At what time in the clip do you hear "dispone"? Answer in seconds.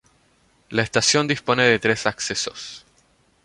1.27-1.61